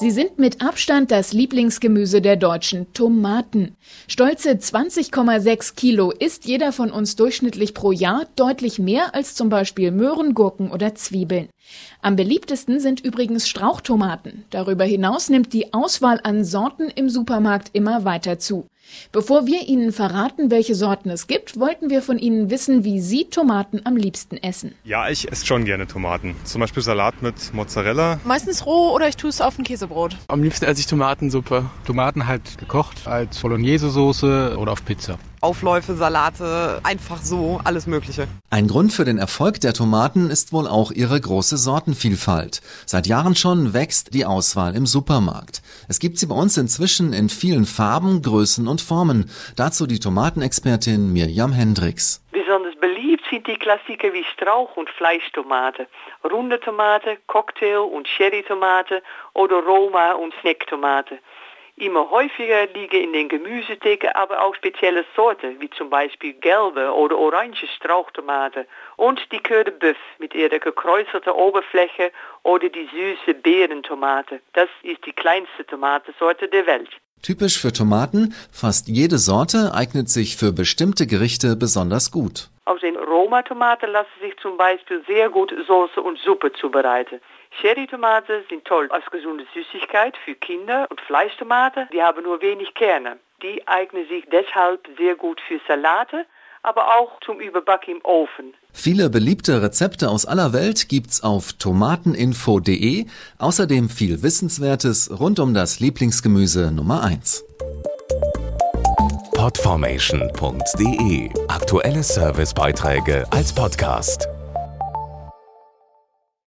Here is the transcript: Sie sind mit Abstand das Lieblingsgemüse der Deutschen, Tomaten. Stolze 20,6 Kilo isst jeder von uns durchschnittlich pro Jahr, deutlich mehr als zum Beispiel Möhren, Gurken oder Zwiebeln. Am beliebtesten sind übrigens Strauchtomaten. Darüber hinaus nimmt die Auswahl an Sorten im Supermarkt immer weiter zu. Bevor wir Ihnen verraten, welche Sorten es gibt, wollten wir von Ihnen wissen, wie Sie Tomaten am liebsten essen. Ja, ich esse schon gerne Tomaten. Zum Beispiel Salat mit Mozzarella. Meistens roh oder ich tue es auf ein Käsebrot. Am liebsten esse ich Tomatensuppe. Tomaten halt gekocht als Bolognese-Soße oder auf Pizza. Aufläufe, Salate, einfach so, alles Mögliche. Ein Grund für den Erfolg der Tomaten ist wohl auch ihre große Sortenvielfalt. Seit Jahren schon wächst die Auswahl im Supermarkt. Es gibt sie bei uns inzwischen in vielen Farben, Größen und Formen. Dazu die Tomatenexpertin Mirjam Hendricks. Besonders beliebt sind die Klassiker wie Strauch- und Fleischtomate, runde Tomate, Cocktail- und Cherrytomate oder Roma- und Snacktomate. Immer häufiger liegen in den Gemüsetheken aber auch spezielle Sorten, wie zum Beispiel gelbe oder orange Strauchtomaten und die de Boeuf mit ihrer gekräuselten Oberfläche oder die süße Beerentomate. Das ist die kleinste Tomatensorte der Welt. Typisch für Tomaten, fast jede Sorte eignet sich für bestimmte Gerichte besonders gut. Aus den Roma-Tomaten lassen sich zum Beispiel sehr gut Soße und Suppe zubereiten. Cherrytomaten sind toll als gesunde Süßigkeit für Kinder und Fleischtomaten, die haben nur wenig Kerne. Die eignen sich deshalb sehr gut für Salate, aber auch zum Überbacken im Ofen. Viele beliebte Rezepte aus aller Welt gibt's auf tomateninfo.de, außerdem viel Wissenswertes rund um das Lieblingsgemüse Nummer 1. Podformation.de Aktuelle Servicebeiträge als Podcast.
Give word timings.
Sie 0.00 0.12
sind 0.12 0.38
mit 0.38 0.62
Abstand 0.62 1.10
das 1.10 1.32
Lieblingsgemüse 1.32 2.20
der 2.20 2.36
Deutschen, 2.36 2.86
Tomaten. 2.92 3.74
Stolze 4.06 4.50
20,6 4.50 5.74
Kilo 5.74 6.12
isst 6.12 6.44
jeder 6.44 6.70
von 6.70 6.92
uns 6.92 7.16
durchschnittlich 7.16 7.74
pro 7.74 7.90
Jahr, 7.90 8.26
deutlich 8.36 8.78
mehr 8.78 9.16
als 9.16 9.34
zum 9.34 9.48
Beispiel 9.48 9.90
Möhren, 9.90 10.34
Gurken 10.34 10.70
oder 10.70 10.94
Zwiebeln. 10.94 11.48
Am 12.00 12.14
beliebtesten 12.14 12.78
sind 12.78 13.00
übrigens 13.00 13.48
Strauchtomaten. 13.48 14.44
Darüber 14.50 14.84
hinaus 14.84 15.30
nimmt 15.30 15.52
die 15.52 15.74
Auswahl 15.74 16.20
an 16.22 16.44
Sorten 16.44 16.90
im 16.94 17.10
Supermarkt 17.10 17.70
immer 17.72 18.04
weiter 18.04 18.38
zu. 18.38 18.68
Bevor 19.12 19.46
wir 19.46 19.68
Ihnen 19.68 19.92
verraten, 19.92 20.50
welche 20.50 20.74
Sorten 20.74 21.10
es 21.10 21.26
gibt, 21.26 21.58
wollten 21.58 21.90
wir 21.90 22.02
von 22.02 22.18
Ihnen 22.18 22.50
wissen, 22.50 22.84
wie 22.84 23.00
Sie 23.00 23.24
Tomaten 23.26 23.80
am 23.84 23.96
liebsten 23.96 24.36
essen. 24.36 24.74
Ja, 24.84 25.08
ich 25.08 25.30
esse 25.30 25.46
schon 25.46 25.64
gerne 25.64 25.86
Tomaten. 25.86 26.36
Zum 26.44 26.60
Beispiel 26.60 26.82
Salat 26.82 27.22
mit 27.22 27.52
Mozzarella. 27.54 28.20
Meistens 28.24 28.66
roh 28.66 28.92
oder 28.92 29.08
ich 29.08 29.16
tue 29.16 29.30
es 29.30 29.40
auf 29.40 29.58
ein 29.58 29.64
Käsebrot. 29.64 30.16
Am 30.28 30.42
liebsten 30.42 30.64
esse 30.64 30.80
ich 30.80 30.86
Tomatensuppe. 30.86 31.70
Tomaten 31.86 32.26
halt 32.26 32.58
gekocht 32.58 33.06
als 33.06 33.38
Bolognese-Soße 33.40 34.56
oder 34.58 34.72
auf 34.72 34.84
Pizza. 34.84 35.18
Aufläufe, 35.40 35.94
Salate, 35.94 36.80
einfach 36.82 37.18
so, 37.18 37.60
alles 37.64 37.86
Mögliche. 37.86 38.26
Ein 38.50 38.66
Grund 38.66 38.92
für 38.92 39.04
den 39.04 39.18
Erfolg 39.18 39.60
der 39.60 39.72
Tomaten 39.72 40.30
ist 40.30 40.52
wohl 40.52 40.66
auch 40.66 40.90
ihre 40.90 41.20
große 41.20 41.56
Sortenvielfalt. 41.56 42.60
Seit 42.86 43.06
Jahren 43.06 43.36
schon 43.36 43.72
wächst 43.72 44.14
die 44.14 44.24
Auswahl 44.24 44.74
im 44.74 44.86
Supermarkt. 44.86 45.62
Es 45.88 46.00
gibt 46.00 46.18
sie 46.18 46.26
bei 46.26 46.34
uns 46.34 46.56
inzwischen 46.56 47.12
in 47.12 47.28
vielen 47.28 47.66
Farben, 47.66 48.22
Größen 48.22 48.66
und 48.66 48.80
Formen. 48.80 49.30
Dazu 49.56 49.86
die 49.86 50.00
Tomatenexpertin 50.00 51.12
Mirjam 51.12 51.52
Hendricks. 51.52 52.20
Besonders 52.32 52.74
beliebt 52.80 53.24
sind 53.30 53.46
die 53.46 53.56
Klassiker 53.56 54.12
wie 54.12 54.24
Strauch- 54.34 54.76
und 54.76 54.90
Fleischtomate, 54.90 55.86
runde 56.24 56.58
Tomate, 56.58 57.18
Cocktail- 57.26 57.78
und 57.78 58.08
Cherrytomate 58.08 59.02
oder 59.34 59.62
Roma- 59.62 60.14
und 60.14 60.34
Snacktomate. 60.40 61.18
Immer 61.80 62.10
häufiger 62.10 62.66
liegen 62.74 63.04
in 63.04 63.12
den 63.12 63.28
Gemüsetheken 63.28 64.10
aber 64.14 64.42
auch 64.42 64.54
spezielle 64.56 65.04
Sorten, 65.14 65.60
wie 65.60 65.70
zum 65.70 65.88
Beispiel 65.88 66.32
gelbe 66.32 66.92
oder 66.92 67.16
orange 67.16 67.68
Strauchtomaten 67.76 68.64
und 68.96 69.20
die 69.30 69.40
de 69.40 69.70
Boeuf 69.70 69.96
mit 70.18 70.34
ihrer 70.34 70.58
gekräuselten 70.58 71.32
Oberfläche 71.32 72.10
oder 72.42 72.68
die 72.68 72.88
süße 72.92 73.34
Beerentomate. 73.34 74.40
Das 74.54 74.68
ist 74.82 75.06
die 75.06 75.12
kleinste 75.12 75.64
Tomatensorte 75.64 76.48
der 76.48 76.66
Welt. 76.66 76.90
Typisch 77.22 77.60
für 77.60 77.72
Tomaten, 77.72 78.34
fast 78.52 78.88
jede 78.88 79.18
Sorte 79.18 79.72
eignet 79.72 80.08
sich 80.08 80.36
für 80.36 80.52
bestimmte 80.52 81.06
Gerichte 81.06 81.54
besonders 81.54 82.10
gut. 82.10 82.48
Aus 82.64 82.80
den 82.80 82.96
Roma-Tomaten 82.96 83.90
lassen 83.92 84.20
sich 84.20 84.36
zum 84.38 84.56
Beispiel 84.56 85.02
sehr 85.06 85.30
gut 85.30 85.54
Soße 85.66 86.00
und 86.00 86.18
Suppe 86.18 86.52
zubereiten. 86.52 87.20
Cherrytomaten 87.60 88.44
sind 88.48 88.64
toll 88.64 88.88
als 88.90 89.04
gesunde 89.10 89.46
Süßigkeit 89.54 90.16
für 90.24 90.34
Kinder 90.34 90.86
und 90.90 91.00
Fleischtomaten, 91.00 91.88
die 91.92 92.02
haben 92.02 92.22
nur 92.22 92.40
wenig 92.40 92.74
Kerne. 92.74 93.18
Die 93.42 93.66
eignen 93.66 94.06
sich 94.08 94.24
deshalb 94.30 94.88
sehr 94.98 95.14
gut 95.14 95.40
für 95.46 95.60
Salate, 95.66 96.26
aber 96.62 96.98
auch 96.98 97.20
zum 97.20 97.40
Überbacken 97.40 97.96
im 97.96 98.04
Ofen. 98.04 98.54
Viele 98.72 99.10
beliebte 99.10 99.62
Rezepte 99.62 100.08
aus 100.08 100.26
aller 100.26 100.52
Welt 100.52 100.88
gibt's 100.88 101.22
auf 101.22 101.52
tomateninfo.de, 101.52 103.06
außerdem 103.38 103.88
viel 103.88 104.22
Wissenswertes 104.22 105.20
rund 105.20 105.40
um 105.40 105.54
das 105.54 105.80
Lieblingsgemüse 105.80 106.70
Nummer 106.72 107.02
1. 107.04 107.44
Podformation.de 109.34 111.30
Aktuelle 111.48 112.02
Servicebeiträge 112.02 113.24
als 113.30 113.54
Podcast. 113.54 114.28